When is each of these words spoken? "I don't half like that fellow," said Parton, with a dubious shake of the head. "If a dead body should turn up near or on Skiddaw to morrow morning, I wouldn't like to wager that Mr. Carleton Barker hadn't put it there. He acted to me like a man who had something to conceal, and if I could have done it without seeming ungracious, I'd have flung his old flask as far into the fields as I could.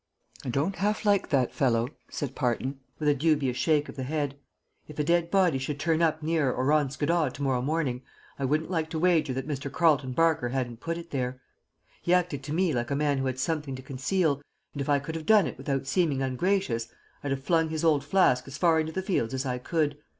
"I 0.43 0.49
don't 0.49 0.77
half 0.77 1.05
like 1.05 1.29
that 1.29 1.53
fellow," 1.53 1.87
said 2.09 2.33
Parton, 2.33 2.79
with 2.97 3.07
a 3.07 3.13
dubious 3.13 3.55
shake 3.55 3.87
of 3.87 3.95
the 3.97 4.01
head. 4.01 4.35
"If 4.87 4.97
a 4.97 5.03
dead 5.03 5.29
body 5.29 5.59
should 5.59 5.79
turn 5.79 6.01
up 6.01 6.23
near 6.23 6.51
or 6.51 6.71
on 6.73 6.89
Skiddaw 6.89 7.29
to 7.29 7.41
morrow 7.43 7.61
morning, 7.61 8.01
I 8.39 8.45
wouldn't 8.45 8.71
like 8.71 8.89
to 8.89 8.97
wager 8.97 9.31
that 9.33 9.47
Mr. 9.47 9.71
Carleton 9.71 10.13
Barker 10.13 10.49
hadn't 10.49 10.79
put 10.79 10.97
it 10.97 11.11
there. 11.11 11.39
He 12.01 12.15
acted 12.15 12.41
to 12.45 12.51
me 12.51 12.73
like 12.73 12.89
a 12.89 12.95
man 12.95 13.19
who 13.19 13.27
had 13.27 13.37
something 13.37 13.75
to 13.75 13.83
conceal, 13.83 14.41
and 14.73 14.81
if 14.81 14.89
I 14.89 14.97
could 14.97 15.13
have 15.13 15.27
done 15.27 15.45
it 15.45 15.59
without 15.59 15.85
seeming 15.85 16.23
ungracious, 16.23 16.87
I'd 17.23 17.29
have 17.29 17.43
flung 17.43 17.69
his 17.69 17.83
old 17.83 18.03
flask 18.03 18.47
as 18.47 18.57
far 18.57 18.79
into 18.79 18.91
the 18.91 19.03
fields 19.03 19.35
as 19.35 19.45
I 19.45 19.59
could. 19.59 19.99